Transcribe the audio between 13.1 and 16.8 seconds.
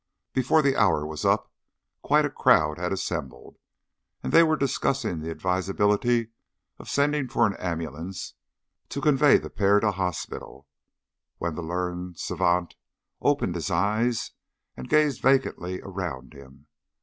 opened his eyes and gazed vacantly around him.